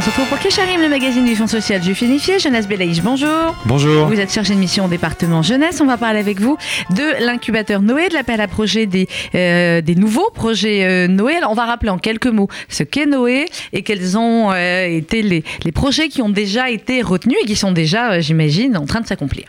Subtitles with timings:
[0.00, 2.38] On se retrouve pour Kécharim, le magazine du Fonds social juif unifié.
[2.38, 3.54] Jeunesse Belaïch, bonjour.
[3.66, 4.06] Bonjour.
[4.06, 5.82] Vous êtes chargé de mission au département jeunesse.
[5.82, 6.56] On va parler avec vous
[6.88, 11.34] de l'incubateur Noé, de l'appel à projet des, euh, des nouveaux projets euh, Noé.
[11.36, 13.44] Alors, on va rappeler en quelques mots ce qu'est Noé
[13.74, 17.54] et quels ont euh, été les, les projets qui ont déjà été retenus et qui
[17.54, 19.48] sont déjà, j'imagine, en train de s'accomplir.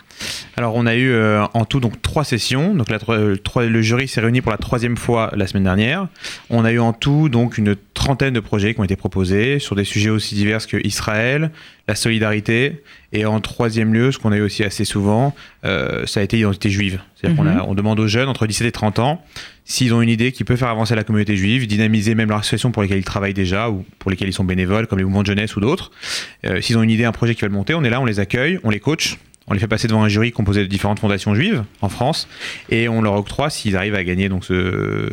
[0.58, 1.16] Alors on a eu
[1.54, 2.74] en tout donc trois sessions.
[2.74, 6.08] Donc la, trois- le jury s'est réuni pour la troisième fois la semaine dernière.
[6.50, 9.76] On a eu en tout donc une trentaine de projets qui ont été proposés sur
[9.76, 11.52] des sujets aussi divers que Israël,
[11.86, 12.82] la solidarité
[13.12, 16.36] et en troisième lieu, ce qu'on a eu aussi assez souvent, euh, ça a été
[16.36, 17.00] l'identité juive.
[17.14, 19.22] C'est-à-dire qu'on a- on demande aux jeunes entre 17 et 30 ans
[19.64, 22.72] s'ils ont une idée qui peut faire avancer la communauté juive, dynamiser même leur association
[22.72, 25.28] pour lesquelles ils travaillent déjà ou pour lesquelles ils sont bénévoles, comme les mouvements de
[25.28, 25.92] jeunesse ou d'autres.
[26.44, 28.18] Euh, s'ils ont une idée, un projet qui veulent monter, on est là, on les
[28.18, 29.16] accueille, on les coach.
[29.52, 32.26] On les fait passer devant un jury composé de différentes fondations juives en France
[32.70, 35.12] et on leur octroie, s'ils arrivent à gagner donc ce,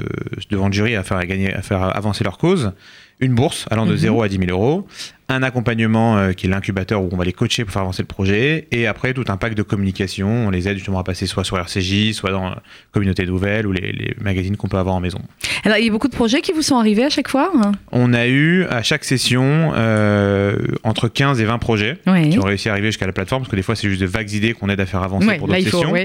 [0.50, 2.72] devant le jury, à faire, à gagner, à faire avancer leur cause,
[3.20, 3.98] une bourse allant de Mhm.
[3.98, 4.88] 0 à 10 000 euros,
[5.28, 8.08] un accompagnement euh, qui est l'incubateur où on va les coacher pour faire avancer le
[8.08, 10.30] projet et après tout un pack de communication.
[10.48, 12.62] On les aide justement à passer soit sur RCJ, soit dans la
[12.94, 15.20] communauté de nouvelles ou les, les magazines qu'on peut avoir en maison.
[15.66, 17.72] Alors, il y a beaucoup de projets qui vous sont arrivés à chaque fois hein
[17.92, 22.30] On a eu à chaque session euh, entre 15 et 20 projets Oui.
[22.30, 24.06] qui ont réussi à arriver jusqu'à la plateforme, parce que des fois c'est juste de
[24.06, 25.82] vagues idées qu'on aide à faire avancer Ouais, pour d'autres faut.
[25.82, 25.96] sessions.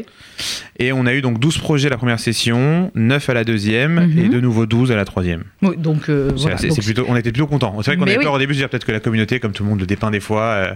[0.79, 4.19] Et on a eu donc 12 projets la première session, 9 à la deuxième Mhm.
[4.19, 5.45] et de nouveau 12 à la troisième.
[5.63, 6.55] Oui, donc, euh, C'est voilà.
[6.57, 7.75] assez- Donc, c'est plutôt, on était plutôt contents.
[7.83, 8.25] C'est vrai qu'on avait oui.
[8.25, 10.11] peur au début de dire peut-être que la communauté, comme tout le monde le dépeint
[10.11, 10.73] des fois, euh,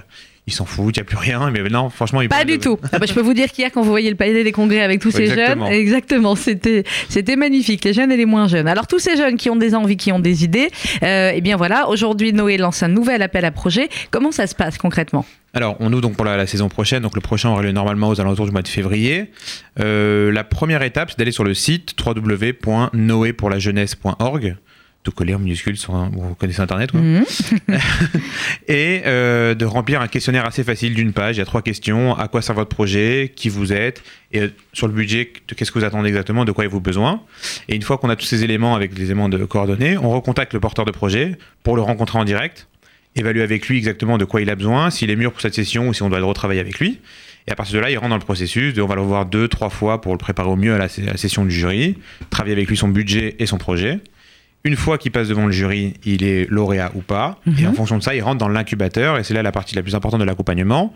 [0.48, 1.50] ils s'en foutent, il n'y a plus rien.
[1.50, 2.78] Mais non, franchement, ils Pas du tout.
[2.92, 5.00] Ah bah, je peux vous dire qu'hier, quand vous voyez le palais des congrès avec
[5.00, 5.66] tous ces Exactement.
[5.66, 8.66] jeunes, exactement, c'était c'était magnifique, les jeunes et les moins jeunes.
[8.66, 10.70] Alors tous ces jeunes qui ont des envies, qui ont des idées,
[11.02, 13.88] euh, eh bien voilà, aujourd'hui Noé lance un nouvel appel à projet.
[14.10, 15.24] Comment ça se passe concrètement?
[15.54, 17.02] Alors, on nous donc pour la, la saison prochaine.
[17.02, 19.30] Donc le prochain aura lieu normalement aux alentours du mois de février.
[19.80, 24.56] Euh, la première étape, c'est d'aller sur le site www.noépourlajeunesse.org
[25.02, 27.00] tout collé en minuscules sur un- vous connaissez internet quoi.
[27.00, 27.24] Mhm.
[28.68, 31.36] et euh, de remplir un questionnaire assez facile d'une page.
[31.36, 34.48] Il y a trois questions à quoi sert votre projet, qui vous êtes, et euh,
[34.72, 37.22] sur le budget, qu'est-ce que vous attendez exactement, de quoi avez-vous besoin?
[37.68, 40.52] Et une fois qu'on a tous ces éléments avec les éléments de coordonnées, on recontacte
[40.54, 42.68] le porteur de projet pour le rencontrer en direct,
[43.16, 45.88] évaluer avec lui exactement de quoi il a besoin, s'il est mûr pour cette session
[45.88, 47.00] ou si on doit le retravailler avec lui.
[47.46, 48.74] Et à partir de là, il rentre dans le processus.
[48.74, 50.84] De, on va le revoir deux, trois fois pour le préparer au mieux à la,
[50.84, 51.96] à la session du jury,
[52.28, 54.00] travailler avec lui son budget et son projet.
[54.64, 57.38] Une fois qu'il passe devant le jury, il est lauréat ou pas.
[57.58, 59.18] Et en fonction de ça, il rentre dans l'incubateur.
[59.18, 60.94] Et c'est là la partie la plus importante de l'accompagnement.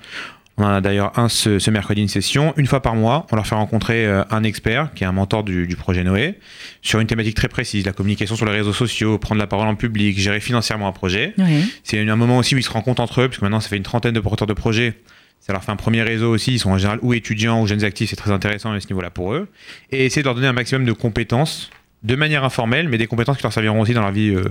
[0.58, 2.52] On en a d'ailleurs un ce, ce mercredi, une session.
[2.58, 5.44] Une fois par mois, on leur fait rencontrer euh, un expert qui est un mentor
[5.44, 6.38] du, du projet Noé
[6.82, 9.76] sur une thématique très précise, la communication sur les réseaux sociaux, prendre la parole en
[9.76, 11.32] public, gérer financièrement un projet.
[11.38, 11.72] Oui.
[11.84, 13.78] C'est un moment aussi où ils se rencontrent entre eux, parce que maintenant ça fait
[13.78, 14.94] une trentaine de porteurs de projets.
[15.40, 16.52] Ça leur fait un premier réseau aussi.
[16.52, 18.10] Ils sont en général ou étudiants ou jeunes actifs.
[18.10, 19.48] C'est très intéressant à ce niveau-là pour eux.
[19.90, 21.70] Et essayer de leur donner un maximum de compétences
[22.02, 24.44] de manière informelle, mais des compétences qui leur serviront aussi dans leur vie, euh,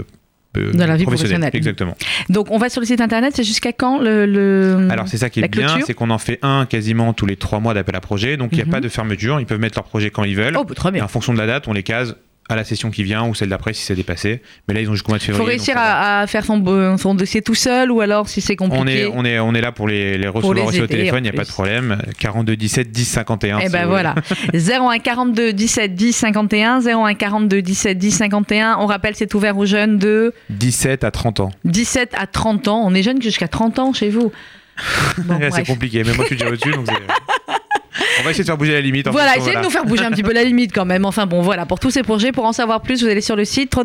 [0.58, 1.50] euh, Dans la vie professionnelle.
[1.54, 1.96] Exactement.
[2.30, 5.30] Donc on va sur le site internet, c'est jusqu'à quand le, le- Alors c'est ça
[5.30, 8.02] qui est bien, c'est qu'on en fait un quasiment tous les trois mois d'appel à
[8.02, 8.36] projet.
[8.38, 8.72] Donc il n'y a Mhm.
[8.72, 9.40] pas de fermeture.
[9.40, 10.56] Ils peuvent mettre leur projet quand ils veulent.
[10.58, 11.06] Oh, bah, très Et bien.
[11.06, 12.16] en fonction de la date, on les case
[12.52, 14.42] à la session qui vient ou celle d'après si c'est dépassé.
[14.68, 15.44] Mais là, ils ont jusqu'au mois de Il février.
[15.44, 18.82] faut réussir à, à faire son, son dossier tout seul ou alors si c'est compliqué.
[18.84, 21.24] On est, on, est, on est là pour les, les recevoir les au téléphone, il
[21.24, 22.02] n'y a pas de problème.
[22.20, 23.60] 42 17 10 51.
[23.60, 24.16] Eh si ben voilà.
[24.54, 28.78] 01 42 17 10 51, 01 42 17 10 51.
[28.80, 30.58] On rappelle, c'est ouvert aux jeunes de voulez.
[30.60, 31.52] 17 à 30 ans.
[31.66, 32.82] 17 à 30 ans.
[32.86, 34.32] On est jeunes jusqu'à 30 ans chez vous.
[35.26, 36.72] Bon, c'est compliqué, mais moi je suis déjà au-dessus.
[36.72, 37.54] donc c'est-
[38.20, 39.08] On va essayer de faire bouger la limite.
[39.08, 41.06] en Voilà, essayez de nous faire bouger un petit peu la limite quand même.
[41.06, 43.46] Enfin bon, voilà, pour tous ces projets, pour en savoir plus, vous allez sur le
[43.46, 43.76] site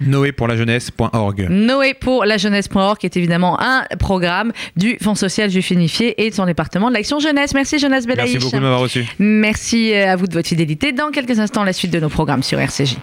[0.00, 1.48] Noépourlajeunesse.org.
[1.48, 6.30] www.noé pour la jeunesse.org, qui est évidemment un programme du Fonds social juif unifié et
[6.30, 7.54] de son département de l'action jeunesse.
[7.54, 8.32] Merci Jonas Belaïch.
[8.32, 9.04] Merci beaucoup de m'avoir reçu.
[9.18, 10.92] Merci à vous de votre fidélité.
[10.92, 12.96] Dans quelques instants, la suite de nos programmes sur RCJ.